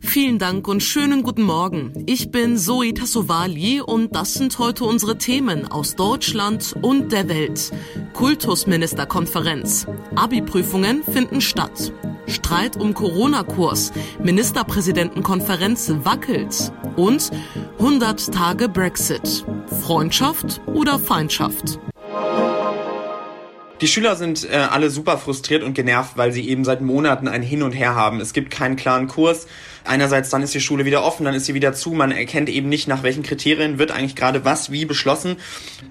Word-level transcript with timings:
Vielen 0.00 0.38
Dank 0.38 0.68
und 0.68 0.82
schönen 0.82 1.22
guten 1.22 1.42
Morgen. 1.42 2.04
Ich 2.06 2.30
bin 2.30 2.56
Zoe 2.56 2.92
Tassovali 2.92 3.80
und 3.80 4.14
das 4.14 4.34
sind 4.34 4.58
heute 4.58 4.84
unsere 4.84 5.18
Themen 5.18 5.66
aus 5.70 5.96
Deutschland 5.96 6.74
und 6.82 7.12
der 7.12 7.28
Welt. 7.28 7.72
Kultusministerkonferenz. 8.12 9.86
Abi-Prüfungen 10.14 11.02
finden 11.02 11.40
statt. 11.40 11.92
Streit 12.26 12.76
um 12.76 12.94
Corona-Kurs. 12.94 13.92
Ministerpräsidentenkonferenz 14.22 15.92
wackelt. 16.04 16.72
Und 16.96 17.30
100 17.78 18.32
Tage 18.32 18.68
Brexit. 18.68 19.44
Freundschaft 19.82 20.60
oder 20.66 20.98
Feindschaft? 20.98 21.78
Die 23.82 23.88
Schüler 23.88 24.16
sind 24.16 24.48
äh, 24.50 24.56
alle 24.56 24.88
super 24.88 25.18
frustriert 25.18 25.62
und 25.62 25.74
genervt, 25.74 26.16
weil 26.16 26.32
sie 26.32 26.48
eben 26.48 26.64
seit 26.64 26.80
Monaten 26.80 27.28
ein 27.28 27.42
Hin 27.42 27.62
und 27.62 27.72
Her 27.72 27.94
haben. 27.94 28.22
Es 28.22 28.32
gibt 28.32 28.50
keinen 28.50 28.76
klaren 28.76 29.06
Kurs. 29.06 29.46
Einerseits 29.84 30.30
dann 30.30 30.42
ist 30.42 30.54
die 30.54 30.62
Schule 30.62 30.86
wieder 30.86 31.04
offen, 31.04 31.26
dann 31.26 31.34
ist 31.34 31.44
sie 31.44 31.52
wieder 31.52 31.74
zu. 31.74 31.90
Man 31.90 32.10
erkennt 32.10 32.48
eben 32.48 32.70
nicht, 32.70 32.88
nach 32.88 33.02
welchen 33.02 33.22
Kriterien 33.22 33.78
wird 33.78 33.90
eigentlich 33.90 34.16
gerade 34.16 34.46
was 34.46 34.72
wie 34.72 34.86
beschlossen. 34.86 35.36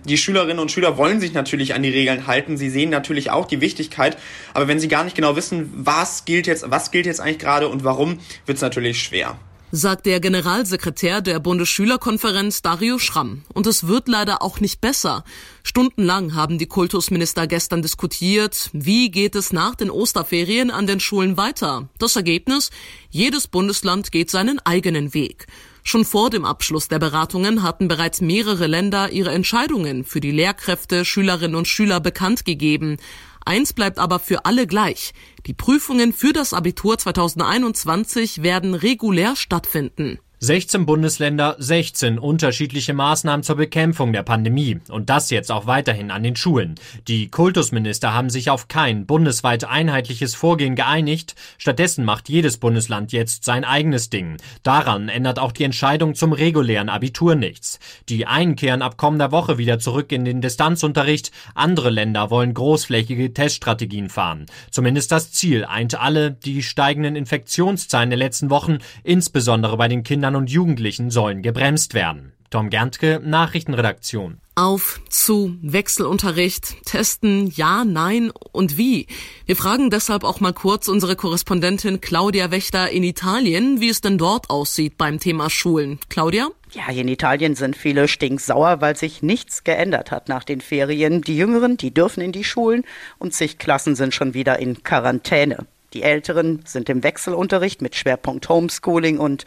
Die 0.06 0.18
Schülerinnen 0.18 0.58
und 0.58 0.72
Schüler 0.72 0.98
wollen 0.98 1.20
sich 1.20 1.34
natürlich 1.34 1.76
an 1.76 1.84
die 1.84 1.92
Regeln 1.92 2.26
halten. 2.26 2.58
Sie 2.58 2.72
sehen 2.72 2.90
natürlich 2.90 3.30
auch 3.30 3.46
die 3.46 3.62
Wichtigkeit. 3.62 4.18
Aber 4.56 4.68
wenn 4.68 4.80
sie 4.80 4.88
gar 4.88 5.04
nicht 5.04 5.16
genau 5.16 5.36
wissen, 5.36 5.72
was 5.76 6.26
gilt 6.26 6.48
jetzt, 6.48 6.66
was 6.72 6.90
gilt 6.90 7.06
jetzt 7.06 7.22
eigentlich 7.22 7.38
gerade 7.38 7.70
und 7.70 7.84
warum, 7.84 8.18
wird 8.48 8.56
es 8.56 8.64
natürlich 8.64 9.00
schwer 9.00 9.38
sagt 9.76 10.06
der 10.06 10.20
Generalsekretär 10.20 11.22
der 11.22 11.40
Bundesschülerkonferenz 11.40 12.62
Dario 12.62 12.98
Schramm. 12.98 13.44
Und 13.54 13.68
es 13.68 13.88
wird 13.88 14.08
leider 14.08 14.42
auch 14.42 14.60
nicht 14.60 14.80
besser. 14.80 15.26
Stundenlang 15.64 16.34
haben 16.34 16.58
die 16.58 16.66
Kultusminister 16.66 17.46
gestern 17.46 17.82
diskutiert, 17.82 18.70
wie 18.72 19.12
geht 19.12 19.36
es 19.36 19.52
nach 19.52 19.76
den 19.76 19.90
Osterferien 19.90 20.72
an 20.72 20.88
den 20.88 21.00
Schulen 21.00 21.36
weiter. 21.36 21.90
Das 22.00 22.16
Ergebnis? 22.16 22.72
Jedes 23.10 23.48
Bundesland 23.48 24.12
geht 24.12 24.32
seinen 24.32 24.60
eigenen 24.60 25.14
Weg. 25.14 25.48
Schon 25.84 26.06
vor 26.06 26.30
dem 26.30 26.46
Abschluss 26.46 26.88
der 26.88 26.98
Beratungen 26.98 27.62
hatten 27.62 27.88
bereits 27.88 28.22
mehrere 28.22 28.66
Länder 28.66 29.12
ihre 29.12 29.32
Entscheidungen 29.32 30.04
für 30.04 30.20
die 30.20 30.32
Lehrkräfte, 30.32 31.06
Schülerinnen 31.06 31.56
und 31.56 31.68
Schüler 31.68 32.00
bekannt 32.00 32.44
gegeben. 32.44 32.98
Eins 33.46 33.74
bleibt 33.74 34.00
aber 34.00 34.20
für 34.20 34.46
alle 34.46 34.66
gleich. 34.66 35.14
Die 35.46 35.54
Prüfungen 35.54 36.14
für 36.14 36.34
das 36.34 36.54
Abitur 36.54 36.98
2021 36.98 38.42
werden 38.42 38.74
regulär 38.74 39.36
stattfinden. 39.36 40.20
16 40.46 40.86
Bundesländer, 40.86 41.56
16 41.58 42.20
unterschiedliche 42.20 42.94
Maßnahmen 42.94 43.42
zur 43.42 43.56
Bekämpfung 43.56 44.14
der 44.14 44.22
Pandemie 44.22 44.78
und 44.90 45.10
das 45.10 45.32
jetzt 45.32 45.52
auch 45.52 45.66
weiterhin 45.66 46.12
an 46.12 46.22
den 46.22 46.36
Schulen. 46.36 46.76
Die 47.08 47.30
Kultusminister 47.30 48.14
haben 48.14 48.30
sich 48.30 48.52
auf 48.52 48.68
kein 48.68 49.08
bundesweit 49.08 49.64
einheitliches 49.64 50.36
Vorgehen 50.36 50.76
geeinigt, 50.76 51.34
stattdessen 51.58 52.06
macht 52.06 52.30
jedes 52.30 52.58
Bundesland 52.58 53.12
jetzt 53.12 53.44
sein 53.44 53.64
eigenes 53.64 54.12
Ding. 54.12 54.38
Daran 54.62 55.10
ändert 55.10 55.40
auch 55.40 55.52
die 55.52 55.64
Entscheidung 55.64 56.14
zum 56.14 56.32
regulären 56.32 56.90
Abitur 56.90 57.34
nichts. 57.34 57.80
Die 58.08 58.28
einen 58.28 58.56
kehren 58.56 58.84
ab 58.84 58.98
kommender 58.98 59.32
Woche 59.32 59.58
wieder 59.58 59.80
zurück 59.80 60.12
in 60.12 60.26
den 60.26 60.42
Distanzunterricht, 60.42 61.32
andere 61.56 61.90
Länder 61.90 62.30
wollen 62.30 62.54
großflächige 62.54 63.34
Teststrategien 63.34 64.10
fahren. 64.10 64.46
Zumindest 64.70 65.12
das 65.12 65.32
Ziel 65.32 65.66
eint 65.66 66.00
alle, 66.00 66.30
die 66.30 66.62
steigenden 66.62 67.16
Infektionszahlen 67.16 68.12
der 68.12 68.20
letzten 68.20 68.52
Wochen, 68.52 68.78
insbesondere 69.04 69.76
bei 69.78 69.88
den 69.88 70.04
Kindern 70.04 70.35
Kindern 70.36 70.44
und 70.44 70.50
Jugendlichen 70.50 71.12
sollen 71.12 71.42
gebremst 71.42 71.94
werden. 71.94 72.34
Tom 72.50 72.70
Gerntke, 72.70 73.22
Nachrichtenredaktion. 73.24 74.40
Auf 74.56 75.02
zu 75.10 75.58
Wechselunterricht, 75.62 76.86
testen, 76.86 77.52
ja, 77.56 77.84
nein 77.86 78.32
und 78.52 78.78
wie. 78.78 79.08
Wir 79.46 79.56
fragen 79.56 79.90
deshalb 79.90 80.24
auch 80.24 80.40
mal 80.42 80.54
kurz 80.54 80.88
unsere 80.88 81.16
Korrespondentin 81.16 82.02
Claudia 82.02 82.52
Wächter 82.52 82.90
in 82.90 83.04
Italien, 83.04 83.82
wie 83.82 83.90
es 83.90 84.02
denn 84.02 84.18
dort 84.18 84.50
aussieht 84.50 84.98
beim 84.98 85.20
Thema 85.20 85.50
Schulen. 85.50 86.00
Claudia? 86.10 86.50
Ja, 86.72 86.90
hier 86.90 87.02
in 87.02 87.08
Italien 87.08 87.56
sind 87.56 87.78
viele 87.78 88.08
stinksauer, 88.08 88.82
weil 88.82 88.96
sich 88.96 89.22
nichts 89.22 89.64
geändert 89.64 90.12
hat 90.12 90.30
nach 90.30 90.44
den 90.44 90.62
Ferien. 90.62 91.22
Die 91.22 91.38
Jüngeren, 91.38 91.78
die 91.78 91.94
dürfen 91.94 92.22
in 92.22 92.32
die 92.32 92.44
Schulen 92.44 92.84
und 93.20 93.34
zig 93.34 93.58
Klassen 93.58 93.96
sind 93.96 94.14
schon 94.14 94.34
wieder 94.34 94.60
in 94.60 94.84
Quarantäne. 94.84 95.66
Die 95.96 96.04
Älteren 96.04 96.60
sind 96.66 96.90
im 96.90 97.04
Wechselunterricht 97.04 97.82
mit 97.82 97.96
Schwerpunkt 97.96 98.50
Homeschooling 98.50 99.18
und 99.18 99.46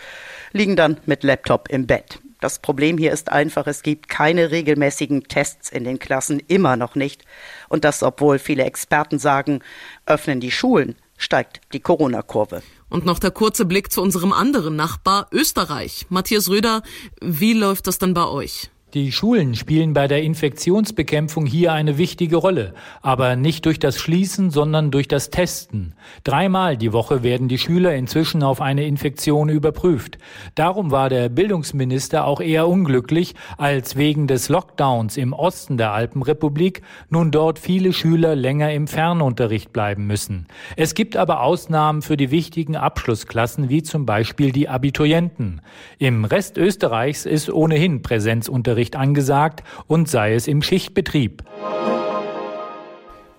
liegen 0.53 0.77
dann 0.77 0.97
mit 1.05 1.23
Laptop 1.23 1.69
im 1.69 1.87
Bett. 1.87 2.21
Das 2.41 2.61
Problem 2.61 2.97
hier 2.97 3.13
ist 3.13 3.31
einfach, 3.31 3.67
es 3.67 3.83
gibt 3.83 4.09
keine 4.09 4.51
regelmäßigen 4.51 5.25
Tests 5.25 5.69
in 5.69 5.85
den 5.85 5.99
Klassen, 5.99 6.41
immer 6.49 6.77
noch 6.77 6.95
nicht. 6.95 7.27
Und 7.69 7.85
das, 7.85 8.03
obwohl 8.03 8.39
viele 8.39 8.65
Experten 8.65 9.19
sagen, 9.19 9.61
öffnen 10.07 10.41
die 10.41 10.51
Schulen, 10.51 10.97
steigt 11.19 11.61
die 11.75 11.81
Corona-Kurve. 11.81 12.63
Und 12.89 13.05
noch 13.05 13.19
der 13.19 13.33
kurze 13.33 13.67
Blick 13.67 13.93
zu 13.93 14.01
unserem 14.01 14.33
anderen 14.33 14.75
Nachbar 14.75 15.29
Österreich. 15.31 16.07
Matthias 16.09 16.49
Röder, 16.49 16.83
wie 17.21 17.53
läuft 17.53 17.87
das 17.87 17.99
dann 17.99 18.15
bei 18.15 18.25
euch? 18.25 18.71
Die 18.95 19.13
Schulen 19.13 19.55
spielen 19.55 19.93
bei 19.93 20.09
der 20.09 20.23
Infektionsbekämpfung 20.23 21.45
hier 21.45 21.75
eine 21.75 21.99
wichtige 21.99 22.37
Rolle, 22.37 22.73
aber 23.03 23.37
nicht 23.37 23.67
durch 23.67 23.79
das 23.79 23.99
Schließen, 23.99 24.51
sondern 24.51 24.91
durch 24.91 25.07
das 25.07 25.29
Testen. 25.29 25.93
Dreimal 26.25 26.79
die 26.79 26.95
Woche 26.95 27.23
werden 27.23 27.49
die 27.49 27.59
Schüler 27.59 27.95
inzwischen 27.95 28.43
auf 28.43 28.63
eine 28.63 28.87
Infektion 28.87 29.51
überprüft. 29.51 30.17
Darum 30.55 30.91
war 30.91 31.11
der 31.11 31.29
Bildungsminister 31.29 32.25
auch 32.25 32.41
eher 32.41 32.67
unglücklich, 32.67 33.35
als 33.59 33.97
wegen 33.97 34.27
des 34.27 34.49
Lockdowns 34.49 35.19
im 35.19 35.35
Osten 35.35 35.77
der 35.77 35.93
Alpenrepublik 35.93 36.81
nun 37.11 37.31
dort 37.31 37.59
viele 37.59 37.93
Schüler 37.93 38.37
länger 38.37 38.73
im 38.73 38.87
Fernunterricht 38.87 39.71
bleiben 39.71 40.07
müssen. 40.07 40.47
Es 40.77 40.95
gibt 40.95 41.15
aber 41.15 41.43
Ausnahmen 41.43 42.01
für 42.01 42.17
die 42.17 42.31
wichtigen 42.31 42.75
Abschlussklassen, 42.75 43.69
wie 43.69 43.83
zum 43.83 44.07
Beispiel 44.07 44.51
die 44.51 44.71
Abiturienten. 44.71 45.61
Im 45.99 46.25
Rest 46.25 46.57
Österreichs 46.57 47.27
ist 47.27 47.51
ohnehin 47.51 48.01
Präsenzunterricht 48.01 48.78
Unterricht 48.79 48.95
angesagt 48.95 49.65
und 49.89 50.09
sei 50.09 50.35
es 50.35 50.47
im 50.47 50.63
Schichtbetrieb. 50.63 51.43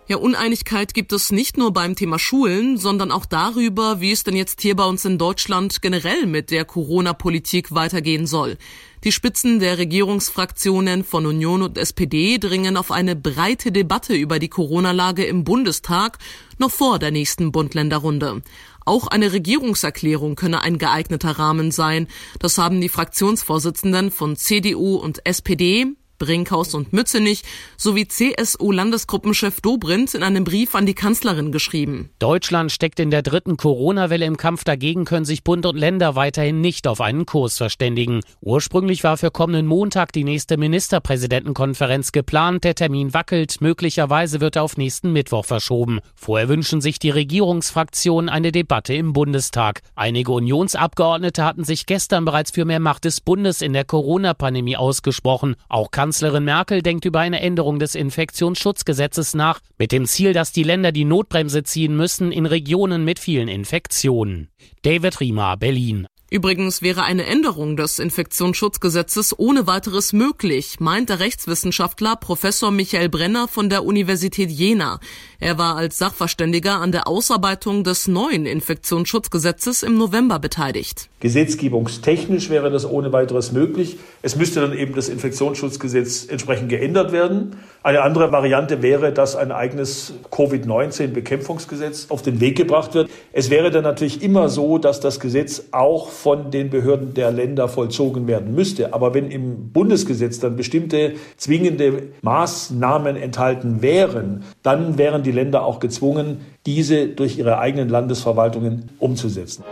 Ja, 0.09 0.17
Uneinigkeit 0.17 0.95
gibt 0.95 1.13
es 1.13 1.31
nicht 1.31 1.55
nur 1.55 1.71
beim 1.71 1.95
Thema 1.95 2.17
Schulen, 2.17 2.77
sondern 2.77 3.11
auch 3.11 3.27
darüber, 3.27 4.01
wie 4.01 4.11
es 4.11 4.23
denn 4.23 4.35
jetzt 4.35 4.59
hier 4.59 4.75
bei 4.75 4.85
uns 4.85 5.05
in 5.05 5.19
Deutschland 5.19 5.83
generell 5.83 6.25
mit 6.25 6.49
der 6.49 6.65
Corona-Politik 6.65 7.75
weitergehen 7.75 8.25
soll. 8.25 8.57
Die 9.03 9.11
Spitzen 9.11 9.59
der 9.59 9.77
Regierungsfraktionen 9.77 11.03
von 11.03 11.27
Union 11.27 11.61
und 11.61 11.77
SPD 11.77 12.39
dringen 12.39 12.75
auf 12.75 12.89
eine 12.89 13.15
breite 13.15 13.71
Debatte 13.71 14.15
über 14.15 14.39
die 14.39 14.49
Corona-Lage 14.49 15.25
im 15.25 15.43
Bundestag 15.43 16.17
noch 16.57 16.71
vor 16.71 16.97
der 16.97 17.11
nächsten 17.11 17.51
Bund-Länder-Runde. 17.51 18.41
Auch 18.85 19.05
eine 19.05 19.31
Regierungserklärung 19.31 20.33
könne 20.33 20.63
ein 20.63 20.79
geeigneter 20.79 21.37
Rahmen 21.37 21.69
sein. 21.69 22.07
Das 22.39 22.57
haben 22.57 22.81
die 22.81 22.89
Fraktionsvorsitzenden 22.89 24.09
von 24.09 24.35
CDU 24.35 24.95
und 24.95 25.23
SPD, 25.27 25.85
Brinkhaus 26.19 26.75
und 26.75 26.93
Mützenich 26.93 27.43
sowie 27.77 28.07
CSU-Landesgruppenchef 28.07 29.61
Dobrindt 29.61 30.13
in 30.13 30.21
einem 30.21 30.43
Brief 30.43 30.75
an 30.75 30.85
die 30.85 30.93
Kanzlerin 30.93 31.51
geschrieben. 31.51 32.09
Deutschland 32.19 32.71
steckt 32.71 32.99
in 32.99 33.09
der 33.09 33.21
dritten 33.21 33.57
Corona-Welle 33.57 34.25
im 34.25 34.37
Kampf. 34.37 34.63
Dagegen 34.63 35.05
können 35.05 35.25
sich 35.25 35.43
Bund 35.43 35.65
und 35.65 35.77
Länder 35.77 36.15
weiterhin 36.15 36.61
nicht 36.61 36.87
auf 36.87 37.01
einen 37.01 37.25
Kurs 37.25 37.57
verständigen. 37.57 38.19
Ursprünglich 38.41 39.03
war 39.03 39.17
für 39.17 39.31
kommenden 39.31 39.65
Montag 39.65 40.11
die 40.11 40.25
nächste 40.25 40.57
Ministerpräsidentenkonferenz 40.57 42.11
geplant. 42.11 42.63
Der 42.65 42.75
Termin 42.75 43.13
wackelt. 43.13 43.61
Möglicherweise 43.61 44.41
wird 44.41 44.57
er 44.57 44.63
auf 44.63 44.77
nächsten 44.77 45.13
Mittwoch 45.13 45.45
verschoben. 45.45 45.99
Vorher 46.15 46.49
wünschen 46.49 46.81
sich 46.81 46.99
die 46.99 47.09
Regierungsfraktionen 47.09 48.29
eine 48.29 48.51
Debatte 48.51 48.93
im 48.93 49.13
Bundestag. 49.13 49.81
Einige 49.95 50.33
Unionsabgeordnete 50.33 51.45
hatten 51.45 51.63
sich 51.63 51.85
gestern 51.85 52.25
bereits 52.25 52.51
für 52.51 52.65
mehr 52.65 52.81
Macht 52.81 53.05
des 53.05 53.21
Bundes 53.21 53.61
in 53.61 53.71
der 53.73 53.85
Corona-Pandemie 53.85 54.75
ausgesprochen. 54.75 55.55
Auch 55.69 55.91
kann 55.91 56.08
Kanzlerin 56.09 56.43
Merkel 56.43 56.81
denkt 56.81 57.05
über 57.05 57.19
eine 57.19 57.39
Änderung 57.39 57.77
des 57.77 57.93
Infektionsschutzgesetzes 57.93 59.35
nach, 59.35 59.59
mit 59.77 59.91
dem 59.91 60.07
Ziel, 60.07 60.33
dass 60.33 60.51
die 60.51 60.63
Länder 60.63 60.91
die 60.91 61.05
Notbremse 61.05 61.61
ziehen 61.61 61.95
müssen 61.95 62.31
in 62.31 62.47
Regionen 62.47 63.05
mit 63.05 63.19
vielen 63.19 63.47
Infektionen. 63.47 64.49
David 64.81 65.19
Riemer, 65.19 65.55
Berlin. 65.55 66.07
Übrigens 66.31 66.83
wäre 66.83 67.03
eine 67.03 67.25
Änderung 67.25 67.75
des 67.75 67.97
Infektionsschutzgesetzes 67.97 69.39
ohne 69.39 69.65
weiteres 69.65 70.13
möglich, 70.13 70.79
meint 70.79 71.09
der 71.09 71.19
Rechtswissenschaftler 71.19 72.17
Professor 72.17 72.69
Michael 72.69 73.09
Brenner 73.09 73.47
von 73.47 73.69
der 73.69 73.83
Universität 73.83 74.51
Jena. 74.51 74.99
Er 75.39 75.57
war 75.57 75.75
als 75.75 75.97
Sachverständiger 75.97 76.75
an 76.75 76.91
der 76.91 77.07
Ausarbeitung 77.07 77.83
des 77.83 78.07
neuen 78.07 78.45
Infektionsschutzgesetzes 78.45 79.81
im 79.81 79.97
November 79.97 80.37
beteiligt. 80.37 81.09
Gesetzgebungstechnisch 81.19 82.51
wäre 82.51 82.69
das 82.69 82.85
ohne 82.85 83.11
weiteres 83.11 83.51
möglich. 83.51 83.97
Es 84.21 84.35
müsste 84.35 84.61
dann 84.61 84.77
eben 84.77 84.93
das 84.93 85.09
Infektionsschutzgesetz 85.09 86.27
entsprechend 86.29 86.69
geändert 86.69 87.11
werden. 87.11 87.55
Eine 87.81 88.01
andere 88.01 88.31
Variante 88.31 88.81
wäre, 88.81 89.11
dass 89.13 89.35
ein 89.35 89.51
eigenes 89.51 90.13
Covid-19-Bekämpfungsgesetz 90.31 92.07
auf 92.09 92.21
den 92.21 92.39
Weg 92.39 92.57
gebracht 92.57 92.93
wird. 92.93 93.09
Es 93.31 93.49
wäre 93.49 93.71
dann 93.71 93.83
natürlich 93.83 94.21
immer 94.21 94.49
so, 94.49 94.77
dass 94.77 94.99
das 94.99 95.19
Gesetz 95.19 95.63
auch 95.71 96.09
von 96.21 96.51
den 96.51 96.69
Behörden 96.69 97.13
der 97.13 97.31
Länder 97.31 97.69
vollzogen 97.69 98.27
werden 98.27 98.53
müsste. 98.53 98.93
Aber 98.93 99.13
wenn 99.13 99.31
im 99.31 99.71
Bundesgesetz 99.71 100.39
dann 100.39 100.57
bestimmte 100.57 101.13
zwingende 101.37 102.09
Maßnahmen 102.21 103.15
enthalten 103.15 103.81
wären, 103.81 104.43
dann 104.61 104.97
wären 104.97 105.23
die 105.23 105.31
Länder 105.31 105.63
auch 105.63 105.79
gezwungen, 105.79 106.41
diese 106.65 107.07
durch 107.07 107.37
ihre 107.37 107.59
eigenen 107.59 107.87
Landesverwaltungen 107.87 108.91
umzusetzen. 108.99 109.63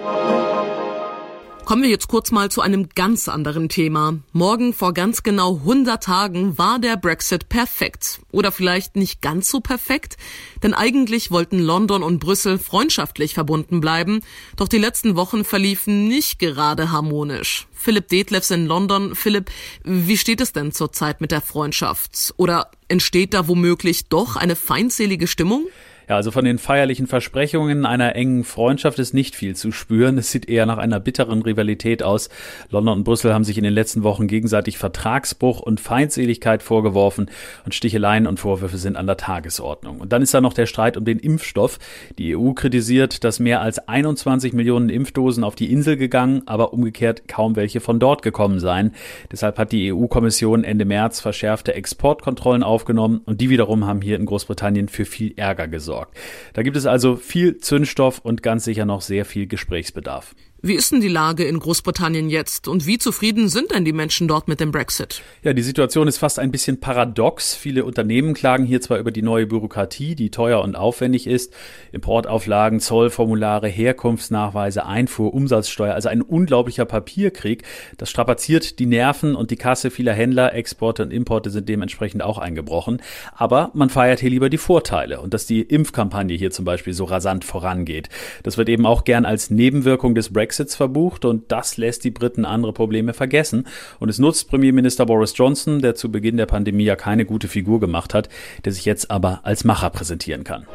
Kommen 1.68 1.84
wir 1.84 1.90
jetzt 1.90 2.08
kurz 2.08 2.32
mal 2.32 2.50
zu 2.50 2.62
einem 2.62 2.88
ganz 2.96 3.28
anderen 3.28 3.68
Thema. 3.68 4.18
Morgen 4.32 4.72
vor 4.72 4.94
ganz 4.94 5.22
genau 5.22 5.56
100 5.56 6.02
Tagen 6.02 6.58
war 6.58 6.80
der 6.80 6.96
Brexit 6.96 7.50
perfekt. 7.50 8.22
Oder 8.32 8.54
vielleicht 8.54 8.96
nicht 8.96 9.22
ganz 9.22 9.50
so 9.50 9.60
perfekt, 9.60 10.16
denn 10.64 10.74
eigentlich 10.74 11.30
wollten 11.30 11.60
London 11.60 12.04
und 12.04 12.20
Brüssel 12.20 12.58
freundschaftlich 12.58 13.34
verbunden 13.34 13.82
bleiben, 13.82 14.22
doch 14.56 14.70
die 14.70 14.78
letzten 14.78 15.18
Wochen 15.18 15.44
verliefen 15.44 16.08
nicht 16.08 16.40
gerade 16.40 16.90
harmonisch. 16.94 17.68
Philipp 17.74 18.08
Detlefs 18.08 18.50
in 18.50 18.66
London. 18.66 19.14
Philipp, 19.14 19.52
wie 19.84 20.16
steht 20.16 20.40
es 20.40 20.54
denn 20.54 20.72
zurzeit 20.72 21.20
mit 21.20 21.32
der 21.32 21.42
Freundschaft? 21.42 22.34
Oder 22.38 22.72
entsteht 22.88 23.34
da 23.34 23.50
womöglich 23.50 24.08
doch 24.08 24.38
eine 24.38 24.56
feindselige 24.56 25.28
Stimmung? 25.28 25.68
Ja, 26.10 26.16
also 26.16 26.32
von 26.32 26.46
den 26.46 26.58
feierlichen 26.58 27.06
Versprechungen 27.06 27.86
einer 27.86 28.16
engen 28.16 28.46
Freundschaft 28.46 28.98
ist 28.98 29.14
nicht 29.14 29.36
viel 29.36 29.58
zu 29.58 29.74
spüren. 29.74 30.18
Es 30.18 30.32
sieht 30.32 30.48
eher 30.48 30.66
nach 30.66 30.78
einer 30.78 31.02
bitteren 31.02 31.42
Rivalität 31.42 32.02
aus. 32.02 32.30
London 32.70 33.00
und 33.00 33.04
Brüssel 33.04 33.34
haben 33.34 33.44
sich 33.44 33.58
in 33.58 33.66
den 33.66 33.74
letzten 33.74 34.04
Wochen 34.04 34.28
gegenseitig 34.28 34.78
Vertragsbruch 34.78 35.60
und 35.60 35.82
Feindseligkeit 35.82 36.64
vorgeworfen 36.64 37.30
und 37.66 37.76
Sticheleien 37.76 38.26
und 38.26 38.40
Vorwürfe 38.40 38.78
sind 38.78 38.96
an 38.96 39.06
der 39.06 39.18
Tagesordnung. 39.18 40.00
Und 40.00 40.14
dann 40.14 40.22
ist 40.22 40.34
da 40.34 40.40
noch 40.40 40.54
der 40.54 40.66
Streit 40.66 40.96
um 40.96 41.04
den 41.04 41.20
Impfstoff. 41.20 41.78
Die 42.18 42.38
EU 42.38 42.54
kritisiert, 42.54 43.26
dass 43.26 43.42
mehr 43.42 43.60
als 43.60 43.78
21 43.90 44.54
Millionen 44.54 44.88
Impfdosen 44.88 45.44
auf 45.44 45.56
die 45.56 45.74
Insel 45.74 45.98
gegangen, 45.98 46.44
aber 46.46 46.72
umgekehrt 46.72 47.28
kaum 47.28 47.58
welche 47.58 47.82
von 47.82 48.00
dort 48.00 48.22
gekommen 48.22 48.62
seien. 48.62 48.94
Deshalb 49.30 49.58
hat 49.58 49.74
die 49.74 49.92
EU-Kommission 49.92 50.64
Ende 50.64 50.86
März 50.86 51.20
verschärfte 51.20 51.74
Exportkontrollen 51.74 52.64
aufgenommen 52.64 53.20
und 53.26 53.42
die 53.42 53.50
wiederum 53.50 53.86
haben 53.86 54.02
hier 54.02 54.16
in 54.16 54.26
Großbritannien 54.26 54.88
für 54.88 55.04
viel 55.04 55.34
Ärger 55.36 55.68
gesorgt 55.68 55.97
gesorgt. 55.98 56.18
Da 56.54 56.64
gibt 56.64 56.78
es 56.78 56.86
also 56.86 57.16
viel 57.16 57.58
Zündstoff 57.58 58.20
und 58.20 58.44
ganz 58.44 58.64
sicher 58.64 58.86
noch 58.86 59.02
sehr 59.02 59.26
viel 59.26 59.48
Gesprächsbedarf. 59.48 60.36
Wie 60.64 60.74
ist 60.74 60.92
denn 60.92 61.02
die 61.02 61.08
Lage 61.08 61.44
in 61.44 61.60
Großbritannien 61.60 62.30
jetzt 62.30 62.68
und 62.68 62.88
wie 62.88 62.98
zufrieden 62.98 63.48
sind 63.48 63.70
denn 63.76 63.86
die 63.86 63.94
Menschen 63.94 64.28
dort 64.28 64.48
mit 64.48 64.60
dem 64.60 64.72
Brexit? 64.72 65.22
Ja, 65.44 65.54
die 65.54 65.62
Situation 65.62 66.08
ist 66.08 66.18
fast 66.18 66.40
ein 66.40 66.50
bisschen 66.50 66.80
paradox. 66.80 67.54
Viele 67.54 67.86
Unternehmen 67.86 68.34
klagen 68.34 68.66
hier 68.66 68.82
zwar 68.82 68.98
über 68.98 69.12
die 69.12 69.22
neue 69.22 69.46
Bürokratie, 69.46 70.16
die 70.16 70.32
teuer 70.32 70.64
und 70.64 70.76
aufwendig 70.76 71.28
ist, 71.28 71.54
Importauflagen, 71.92 72.80
Zollformulare, 72.80 73.68
Herkunftsnachweise, 73.68 74.84
Einfuhr, 74.84 75.32
Umsatzsteuer, 75.32 75.94
also 75.94 76.10
ein 76.10 76.24
unglaublicher 76.24 76.86
Papierkrieg. 76.86 77.62
Das 77.98 78.10
strapaziert 78.10 78.80
die 78.80 78.88
Nerven 78.88 79.36
und 79.36 79.52
die 79.52 79.58
Kasse 79.58 79.92
vieler 79.92 80.14
Händler, 80.14 80.56
Exporte 80.56 81.04
und 81.04 81.14
Importe 81.14 81.52
sind 81.52 81.70
dementsprechend 81.70 82.24
auch 82.24 82.40
eingebrochen. 82.40 83.04
Aber 83.36 83.70
man 83.76 83.92
feiert 83.92 84.22
hier 84.22 84.32
lieber 84.32 84.50
die 84.50 84.58
Vorteile 84.58 85.22
und 85.22 85.36
dass 85.36 85.46
die 85.46 85.62
Impfkampagne 85.62 86.36
hier 86.36 86.50
zum 86.50 86.66
Beispiel 86.66 86.94
so 86.94 87.04
rasant 87.04 87.46
vorangeht. 87.46 88.10
Das 88.42 88.58
wird 88.58 88.70
eben 88.70 88.88
auch 88.88 89.04
gern 89.04 89.24
als 89.24 89.52
Nebenwirkung 89.52 90.16
des 90.16 90.34
Brexit 90.34 90.47
Brexits 90.48 90.76
verbucht 90.76 91.26
und 91.26 91.52
das 91.52 91.76
lässt 91.76 92.06
die 92.06 92.12
Briten 92.12 92.46
andere 92.46 92.72
Probleme 92.72 93.14
vergessen. 93.14 93.68
Und 94.00 94.08
es 94.08 94.18
nutzt 94.18 94.50
Premierminister 94.50 95.06
Boris 95.06 95.34
Johnson, 95.36 95.82
der 95.82 95.96
zu 95.96 96.10
Beginn 96.10 96.38
der 96.38 96.46
Pandemie 96.46 96.86
ja 96.86 96.96
keine 96.96 97.26
gute 97.26 97.50
Figur 97.50 97.82
gemacht 97.82 98.14
hat, 98.14 98.30
der 98.64 98.72
sich 98.72 98.86
jetzt 98.86 99.12
aber 99.12 99.42
als 99.44 99.66
Macher 99.66 99.90
präsentieren 99.90 100.46
kann. 100.46 100.66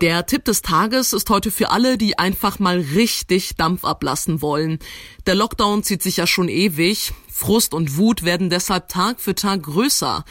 Der 0.00 0.26
Tipp 0.26 0.44
des 0.44 0.62
Tages 0.62 1.12
ist 1.12 1.28
heute 1.28 1.50
für 1.50 1.70
alle, 1.70 1.98
die 1.98 2.20
einfach 2.20 2.60
mal 2.60 2.78
richtig 2.78 3.56
Dampf 3.56 3.84
ablassen 3.84 4.40
wollen. 4.42 4.78
Der 5.26 5.34
Lockdown 5.34 5.82
zieht 5.82 6.04
sich 6.04 6.18
ja 6.18 6.28
schon 6.28 6.48
ewig. 6.48 7.12
Frust 7.28 7.74
und 7.74 7.96
Wut 7.96 8.24
werden 8.24 8.48
deshalb 8.48 8.88
Tag 8.88 9.20
für 9.20 9.34
Tag 9.34 9.64
größer. 9.64 10.24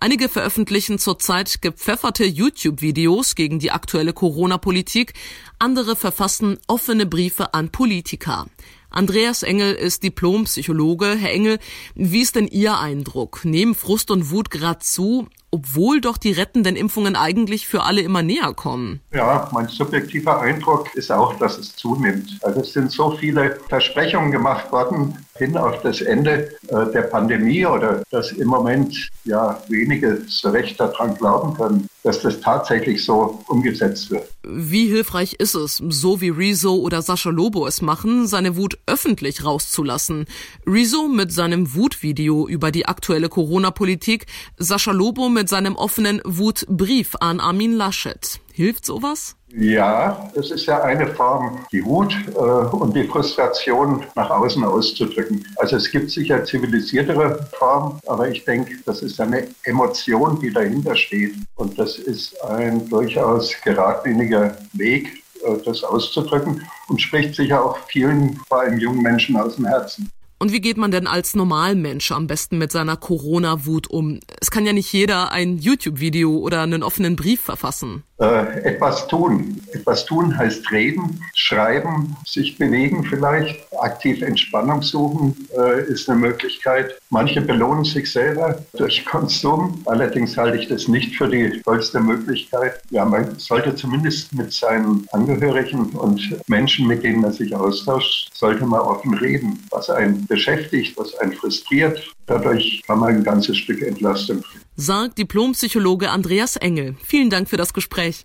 Einige 0.00 0.28
veröffentlichen 0.28 0.98
zurzeit 0.98 1.62
gepfefferte 1.62 2.24
YouTube-Videos 2.24 3.34
gegen 3.34 3.58
die 3.58 3.70
aktuelle 3.70 4.12
Corona-Politik, 4.12 5.14
andere 5.58 5.96
verfassen 5.96 6.58
offene 6.66 7.06
Briefe 7.06 7.54
an 7.54 7.70
Politiker. 7.70 8.46
Andreas 8.90 9.42
Engel 9.42 9.74
ist 9.74 10.04
Diplompsychologe. 10.04 11.16
Herr 11.16 11.32
Engel, 11.32 11.58
wie 11.96 12.20
ist 12.20 12.36
denn 12.36 12.46
Ihr 12.46 12.78
Eindruck? 12.78 13.44
Nehmen 13.44 13.74
Frust 13.74 14.10
und 14.12 14.30
Wut 14.30 14.50
gerade 14.50 14.78
zu, 14.80 15.26
obwohl 15.50 16.00
doch 16.00 16.16
die 16.16 16.30
rettenden 16.32 16.76
Impfungen 16.76 17.16
eigentlich 17.16 17.66
für 17.66 17.82
alle 17.82 18.02
immer 18.02 18.22
näher 18.22 18.54
kommen? 18.54 19.00
Ja, 19.12 19.48
mein 19.52 19.68
subjektiver 19.68 20.40
Eindruck 20.40 20.94
ist 20.94 21.10
auch, 21.10 21.34
dass 21.38 21.58
es 21.58 21.74
zunimmt. 21.74 22.38
Also 22.42 22.60
es 22.60 22.72
sind 22.72 22.92
so 22.92 23.16
viele 23.16 23.58
Versprechungen 23.68 24.30
gemacht 24.30 24.70
worden, 24.70 25.24
hin 25.38 25.56
auf 25.56 25.82
das 25.82 26.00
Ende 26.00 26.52
äh, 26.68 26.92
der 26.92 27.02
Pandemie 27.02 27.66
oder 27.66 28.02
dass 28.10 28.30
im 28.32 28.46
Moment 28.46 29.10
ja 29.24 29.60
wenige 29.68 30.22
so 30.28 30.50
recht 30.50 30.78
daran 30.78 31.16
glauben 31.16 31.54
können, 31.54 31.88
dass 32.04 32.20
das 32.20 32.40
tatsächlich 32.40 33.04
so 33.04 33.42
umgesetzt 33.48 34.10
wird. 34.10 34.28
Wie 34.44 34.86
hilfreich 34.86 35.34
ist 35.34 35.54
es, 35.54 35.82
so 35.88 36.20
wie 36.20 36.28
Rezo 36.28 36.76
oder 36.76 37.02
Sascha 37.02 37.30
Lobo 37.30 37.66
es 37.66 37.82
machen, 37.82 38.28
seine 38.28 38.56
Wut 38.56 38.78
öffentlich 38.86 39.44
rauszulassen? 39.44 40.26
Rezo 40.66 41.08
mit 41.08 41.32
seinem 41.32 41.74
Wutvideo 41.74 42.46
über 42.46 42.70
die 42.70 42.86
aktuelle 42.86 43.28
Corona-Politik, 43.28 44.26
Sascha 44.56 44.92
Lobo 44.92 45.28
mit 45.28 45.48
seinem 45.48 45.74
offenen 45.74 46.20
Wutbrief 46.24 47.16
an 47.18 47.40
Armin 47.40 47.72
Laschet. 47.72 48.40
Hilft 48.52 48.86
sowas? 48.86 49.34
Ja, 49.56 50.30
das 50.34 50.50
ist 50.50 50.66
ja 50.66 50.82
eine 50.82 51.06
Form, 51.14 51.64
die 51.70 51.84
Wut 51.84 52.12
äh, 52.34 52.38
und 52.38 52.96
die 52.96 53.04
Frustration 53.04 54.04
nach 54.16 54.30
außen 54.30 54.64
auszudrücken. 54.64 55.46
Also 55.56 55.76
es 55.76 55.90
gibt 55.90 56.10
sicher 56.10 56.44
zivilisiertere 56.44 57.48
Formen, 57.56 58.00
aber 58.06 58.28
ich 58.28 58.44
denke, 58.44 58.74
das 58.84 59.02
ist 59.02 59.20
eine 59.20 59.46
Emotion, 59.62 60.40
die 60.40 60.52
dahinter 60.52 60.96
steht. 60.96 61.36
Und 61.54 61.78
das 61.78 61.98
ist 61.98 62.40
ein 62.42 62.88
durchaus 62.88 63.52
geradliniger 63.62 64.56
Weg, 64.72 65.22
äh, 65.44 65.56
das 65.64 65.84
auszudrücken 65.84 66.66
und 66.88 67.00
spricht 67.00 67.36
sicher 67.36 67.64
auch 67.64 67.78
vielen, 67.86 68.40
vor 68.48 68.62
allem 68.62 68.78
jungen 68.78 69.02
Menschen 69.02 69.36
aus 69.36 69.54
dem 69.54 69.66
Herzen. 69.66 70.10
Und 70.44 70.52
wie 70.52 70.60
geht 70.60 70.76
man 70.76 70.90
denn 70.90 71.06
als 71.06 71.34
Normalmensch 71.34 72.10
am 72.12 72.26
besten 72.26 72.58
mit 72.58 72.72
seiner 72.72 72.96
Corona-Wut 72.96 73.88
um? 73.88 74.20
Es 74.40 74.50
kann 74.50 74.66
ja 74.66 74.72
nicht 74.72 74.92
jeder 74.92 75.30
ein 75.32 75.58
YouTube-Video 75.58 76.36
oder 76.36 76.62
einen 76.62 76.82
offenen 76.82 77.16
Brief 77.16 77.40
verfassen. 77.40 78.02
Äh, 78.24 78.60
etwas 78.60 79.06
tun. 79.06 79.60
Etwas 79.72 80.06
tun 80.06 80.36
heißt 80.38 80.70
reden, 80.70 81.20
schreiben, 81.34 82.16
sich 82.24 82.56
bewegen 82.56 83.04
vielleicht, 83.04 83.66
aktiv 83.78 84.22
Entspannung 84.22 84.80
suchen 84.80 85.36
äh, 85.54 85.82
ist 85.82 86.08
eine 86.08 86.20
Möglichkeit. 86.20 86.98
Manche 87.10 87.42
belohnen 87.42 87.84
sich 87.84 88.10
selber 88.10 88.58
durch 88.78 89.04
Konsum. 89.04 89.82
Allerdings 89.84 90.38
halte 90.38 90.56
ich 90.56 90.68
das 90.68 90.88
nicht 90.88 91.16
für 91.16 91.28
die 91.28 91.60
tollste 91.62 92.00
Möglichkeit. 92.00 92.80
Ja, 92.90 93.04
man 93.04 93.38
sollte 93.38 93.74
zumindest 93.74 94.32
mit 94.32 94.52
seinen 94.54 95.06
Angehörigen 95.12 95.90
und 95.90 96.38
Menschen, 96.46 96.86
mit 96.86 97.02
denen 97.02 97.20
man 97.20 97.32
sich 97.32 97.54
austauscht, 97.54 98.30
sollte 98.32 98.64
man 98.64 98.80
offen 98.80 99.12
reden, 99.14 99.62
was 99.70 99.90
einen 99.90 100.26
beschäftigt, 100.26 100.96
was 100.96 101.14
einen 101.18 101.32
frustriert. 101.32 102.00
Dadurch 102.26 102.82
kann 102.86 103.00
man 103.00 103.16
ein 103.16 103.24
ganzes 103.24 103.58
Stück 103.58 103.82
Entlastung 103.82 104.42
sagt 104.76 105.18
Diplompsychologe 105.18 106.10
Andreas 106.10 106.56
Engel. 106.56 106.96
Vielen 107.04 107.30
Dank 107.30 107.48
für 107.48 107.56
das 107.56 107.72
Gespräch. 107.72 108.24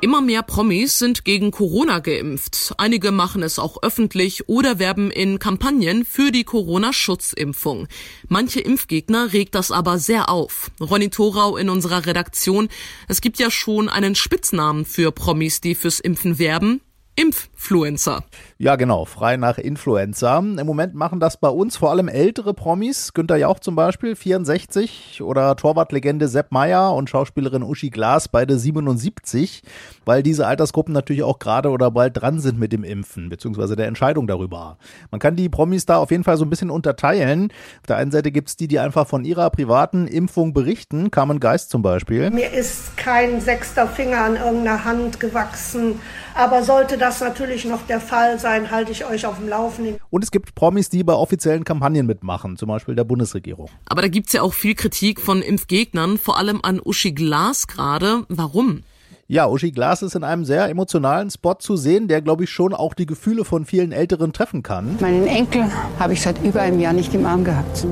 Immer 0.00 0.20
mehr 0.20 0.42
Promis 0.42 0.98
sind 0.98 1.24
gegen 1.24 1.52
Corona 1.52 2.00
geimpft. 2.00 2.74
Einige 2.76 3.12
machen 3.12 3.44
es 3.44 3.60
auch 3.60 3.84
öffentlich 3.84 4.48
oder 4.48 4.80
werben 4.80 5.12
in 5.12 5.38
Kampagnen 5.38 6.04
für 6.04 6.32
die 6.32 6.42
Corona-Schutzimpfung. 6.42 7.86
Manche 8.26 8.58
Impfgegner 8.58 9.32
regt 9.32 9.54
das 9.54 9.70
aber 9.70 10.00
sehr 10.00 10.28
auf. 10.28 10.72
Ronny 10.80 11.08
Thorau 11.08 11.56
in 11.56 11.70
unserer 11.70 12.04
Redaktion. 12.04 12.68
Es 13.06 13.20
gibt 13.20 13.38
ja 13.38 13.48
schon 13.48 13.88
einen 13.88 14.16
Spitznamen 14.16 14.84
für 14.84 15.12
Promis, 15.12 15.60
die 15.60 15.76
fürs 15.76 16.00
Impfen 16.00 16.40
werben. 16.40 16.80
Impffluencer. 17.14 18.24
Ja, 18.56 18.76
genau, 18.76 19.04
frei 19.04 19.36
nach 19.36 19.58
Influencer. 19.58 20.38
Im 20.38 20.66
Moment 20.66 20.94
machen 20.94 21.20
das 21.20 21.36
bei 21.36 21.48
uns 21.48 21.76
vor 21.76 21.90
allem 21.90 22.08
ältere 22.08 22.54
Promis. 22.54 23.12
Günter 23.12 23.36
Jauch 23.36 23.58
zum 23.58 23.74
Beispiel, 23.74 24.16
64. 24.16 25.20
Oder 25.22 25.54
Torwartlegende 25.56 26.26
Sepp 26.26 26.52
Meyer 26.52 26.94
und 26.94 27.10
Schauspielerin 27.10 27.64
Uschi 27.64 27.90
Glas, 27.90 28.28
beide 28.28 28.58
77. 28.58 29.62
Weil 30.06 30.22
diese 30.22 30.46
Altersgruppen 30.46 30.94
natürlich 30.94 31.22
auch 31.22 31.38
gerade 31.38 31.68
oder 31.68 31.90
bald 31.90 32.16
dran 32.16 32.40
sind 32.40 32.58
mit 32.58 32.72
dem 32.72 32.82
Impfen, 32.82 33.28
beziehungsweise 33.28 33.76
der 33.76 33.88
Entscheidung 33.88 34.26
darüber. 34.26 34.78
Man 35.10 35.20
kann 35.20 35.36
die 35.36 35.50
Promis 35.50 35.84
da 35.84 35.98
auf 35.98 36.10
jeden 36.10 36.24
Fall 36.24 36.38
so 36.38 36.46
ein 36.46 36.50
bisschen 36.50 36.70
unterteilen. 36.70 37.52
Auf 37.80 37.86
der 37.88 37.96
einen 37.96 38.10
Seite 38.10 38.32
gibt 38.32 38.48
es 38.48 38.56
die, 38.56 38.68
die 38.68 38.78
einfach 38.78 39.06
von 39.06 39.26
ihrer 39.26 39.50
privaten 39.50 40.06
Impfung 40.06 40.54
berichten. 40.54 41.10
Carmen 41.10 41.40
Geist 41.40 41.68
zum 41.68 41.82
Beispiel. 41.82 42.30
Mir 42.30 42.52
ist 42.52 42.96
kein 42.96 43.42
sechster 43.42 43.86
Finger 43.86 44.24
an 44.24 44.36
irgendeiner 44.36 44.84
Hand 44.84 45.20
gewachsen. 45.20 46.00
Aber 46.34 46.62
sollte 46.62 46.98
das 46.98 47.20
natürlich 47.20 47.64
noch 47.64 47.86
der 47.86 48.00
Fall 48.00 48.38
sein, 48.38 48.70
halte 48.70 48.92
ich 48.92 49.04
euch 49.04 49.26
auf 49.26 49.38
dem 49.38 49.48
Laufenden. 49.48 49.96
Und 50.10 50.24
es 50.24 50.30
gibt 50.30 50.54
Promis, 50.54 50.88
die 50.88 51.04
bei 51.04 51.14
offiziellen 51.14 51.64
Kampagnen 51.64 52.06
mitmachen, 52.06 52.56
zum 52.56 52.68
Beispiel 52.68 52.94
der 52.94 53.04
Bundesregierung. 53.04 53.68
Aber 53.86 54.02
da 54.02 54.08
gibt's 54.08 54.32
ja 54.32 54.42
auch 54.42 54.54
viel 54.54 54.74
Kritik 54.74 55.20
von 55.20 55.42
Impfgegnern, 55.42 56.18
vor 56.18 56.38
allem 56.38 56.60
an 56.62 56.80
Uschi 56.82 57.12
Glas 57.12 57.66
gerade. 57.66 58.24
Warum? 58.28 58.82
Ja, 59.28 59.48
Uschi 59.48 59.70
Glas 59.70 60.02
ist 60.02 60.14
in 60.14 60.24
einem 60.24 60.44
sehr 60.44 60.68
emotionalen 60.68 61.30
Spot 61.30 61.54
zu 61.54 61.76
sehen, 61.76 62.08
der, 62.08 62.20
glaube 62.20 62.44
ich, 62.44 62.50
schon 62.50 62.74
auch 62.74 62.92
die 62.92 63.06
Gefühle 63.06 63.44
von 63.44 63.64
vielen 63.64 63.92
Älteren 63.92 64.32
treffen 64.32 64.62
kann. 64.62 64.98
Meinen 65.00 65.26
Enkel 65.26 65.64
habe 65.98 66.12
ich 66.12 66.20
seit 66.20 66.42
über 66.44 66.60
einem 66.60 66.80
Jahr 66.80 66.92
nicht 66.92 67.14
im 67.14 67.24
Arm 67.24 67.44
gehabt. 67.44 67.86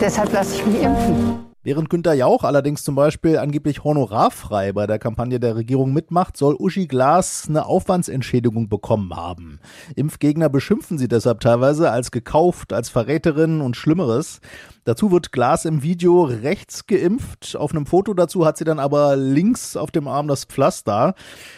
Deshalb 0.00 0.32
lasse 0.32 0.56
ich 0.56 0.66
mich 0.66 0.82
impfen. 0.82 1.47
Während 1.68 1.90
Günter 1.90 2.14
Jauch 2.14 2.44
allerdings 2.44 2.82
zum 2.82 2.94
Beispiel 2.94 3.36
angeblich 3.36 3.84
honorarfrei 3.84 4.72
bei 4.72 4.86
der 4.86 4.98
Kampagne 4.98 5.38
der 5.38 5.54
Regierung 5.54 5.92
mitmacht, 5.92 6.38
soll 6.38 6.56
Uschi 6.58 6.86
Glas 6.86 7.44
eine 7.46 7.66
Aufwandsentschädigung 7.66 8.70
bekommen 8.70 9.14
haben. 9.14 9.60
Impfgegner 9.94 10.48
beschimpfen 10.48 10.96
sie 10.96 11.08
deshalb 11.08 11.40
teilweise 11.40 11.90
als 11.90 12.10
gekauft, 12.10 12.72
als 12.72 12.88
Verräterin 12.88 13.60
und 13.60 13.76
Schlimmeres. 13.76 14.40
Dazu 14.88 15.12
wird 15.12 15.32
Glas 15.32 15.66
im 15.66 15.82
Video 15.82 16.22
rechts 16.22 16.86
geimpft. 16.86 17.54
Auf 17.54 17.72
einem 17.72 17.84
Foto 17.84 18.14
dazu 18.14 18.46
hat 18.46 18.56
sie 18.56 18.64
dann 18.64 18.78
aber 18.78 19.16
links 19.16 19.76
auf 19.76 19.90
dem 19.90 20.08
Arm 20.08 20.28
das 20.28 20.46
Pflaster. 20.46 21.14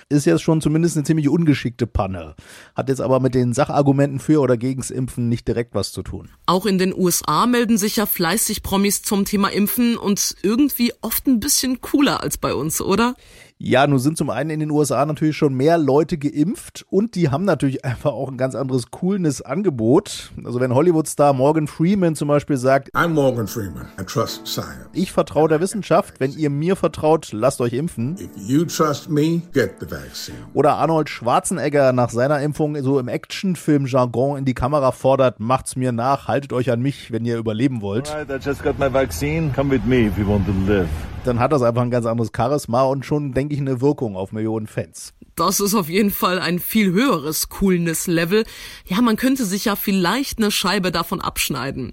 Ist 0.09 0.27
jetzt 0.27 0.43
schon 0.43 0.61
zumindest 0.61 0.97
eine 0.97 1.05
ziemlich 1.05 1.29
ungeschickte 1.29 1.87
Panne. 1.87 2.35
Hat 2.75 2.89
jetzt 2.89 3.01
aber 3.01 3.21
mit 3.21 3.37
den 3.37 3.53
Sachargumenten 3.53 4.19
für 4.19 4.41
oder 4.41 4.57
gegens 4.57 4.91
Impfen 4.91 5.29
nicht 5.29 5.47
direkt 5.47 5.77
was 5.77 5.93
zu 5.93 6.03
tun. 6.03 6.31
Auch 6.47 6.67
in 6.67 6.79
den 6.79 6.93
USA 6.93 7.47
melden 7.47 7.79
sich 7.79 7.95
ja 7.95 8.07
fleißig 8.07 8.65
Promis 8.65 9.05
zum 9.05 9.25
Thema 9.25 9.53
Impfen 9.53 9.97
und 10.01 10.37
irgendwie 10.43 10.93
oft 11.01 11.27
ein 11.27 11.41
bisschen 11.41 11.81
cooler 11.81 12.23
als 12.23 12.39
bei 12.39 12.55
uns, 12.55 12.81
oder? 12.81 13.15
Ja, 13.63 13.87
nun 13.87 13.99
sind 13.99 14.17
zum 14.17 14.31
einen 14.31 14.49
in 14.49 14.61
den 14.61 14.71
USA 14.71 15.05
natürlich 15.05 15.37
schon 15.37 15.53
mehr 15.53 15.77
Leute 15.77 16.17
geimpft 16.17 16.87
und 16.89 17.15
die 17.15 17.29
haben 17.29 17.45
natürlich 17.45 17.85
einfach 17.85 18.13
auch 18.13 18.31
ein 18.31 18.39
ganz 18.39 18.55
anderes 18.55 18.91
coolness 18.91 19.43
Angebot. 19.43 20.33
Also 20.43 20.61
wenn 20.61 20.75
Hollywood-Star 20.75 21.35
Morgan 21.35 21.67
Freeman 21.67 22.15
zum 22.15 22.29
Beispiel 22.29 22.57
sagt, 22.57 22.89
I'm 22.95 23.09
Morgan 23.09 23.47
Freeman, 23.47 23.87
I 24.01 24.05
trust 24.05 24.47
science. 24.47 24.89
Ich 24.95 25.13
vertraue 25.13 25.47
der 25.51 25.61
Wissenschaft, 25.61 26.21
wenn 26.21 26.33
ihr 26.33 26.49
mir 26.49 26.75
vertraut, 26.75 27.33
lasst 27.33 27.61
euch 27.61 27.75
impfen. 27.75 28.17
If 28.19 28.31
you 28.49 28.65
trust 28.65 29.11
me, 29.11 29.43
get 29.53 29.73
the 29.79 29.91
vaccine. 29.91 30.39
Oder 30.55 30.77
Arnold 30.77 31.11
Schwarzenegger 31.11 31.93
nach 31.93 32.09
seiner 32.09 32.41
Impfung 32.41 32.83
so 32.83 32.99
im 32.99 33.09
Actionfilm-Jargon 33.09 34.39
in 34.39 34.45
die 34.47 34.55
Kamera 34.55 34.91
fordert, 34.91 35.39
macht's 35.39 35.77
mir 35.77 35.93
nach, 35.93 36.29
haltet 36.29 36.55
euch 36.55 36.71
an 36.71 36.81
mich, 36.81 37.13
wenn 37.13 37.27
ihr 37.27 37.37
überleben 37.37 37.83
wollt. 37.83 38.11
Right, 38.11 38.31
I 38.31 38.43
just 38.43 38.63
got 38.63 38.79
my 38.79 38.91
vaccine, 38.91 39.53
come 39.55 39.71
with 39.71 39.85
me 39.85 40.07
if 40.07 40.17
you 40.17 40.27
want 40.27 40.47
to 40.47 40.53
live 40.67 40.89
dann 41.25 41.39
hat 41.39 41.53
das 41.53 41.63
einfach 41.63 41.83
ein 41.83 41.91
ganz 41.91 42.07
anderes 42.07 42.31
Charisma 42.35 42.83
und 42.83 43.05
schon, 43.05 43.33
denke 43.33 43.55
ich, 43.55 43.61
eine 43.61 43.81
Wirkung 43.81 44.17
auf 44.17 44.33
Millionen 44.33 44.67
Fans. 44.67 45.13
Das 45.37 45.61
ist 45.61 45.75
auf 45.75 45.89
jeden 45.89 46.11
Fall 46.11 46.39
ein 46.39 46.59
viel 46.59 46.93
höheres 46.93 47.49
Coolness-Level. 47.49 48.45
Ja, 48.87 49.01
man 49.01 49.17
könnte 49.17 49.45
sich 49.45 49.65
ja 49.65 49.77
vielleicht 49.77 50.39
eine 50.39 50.51
Scheibe 50.51 50.93
davon 50.93 51.21
abschneiden. 51.21 51.93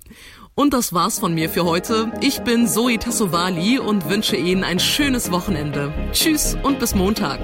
Und 0.54 0.74
das 0.74 0.92
war's 0.92 1.20
von 1.20 1.36
mir 1.36 1.50
für 1.50 1.66
heute. 1.66 2.12
Ich 2.20 2.42
bin 2.42 2.68
Zoe 2.68 2.98
Tassovali 2.98 3.80
und 3.80 4.10
wünsche 4.10 4.36
Ihnen 4.36 4.64
ein 4.64 4.80
schönes 4.80 5.32
Wochenende. 5.32 5.94
Tschüss 6.12 6.58
und 6.64 6.80
bis 6.80 6.96
Montag. 6.96 7.40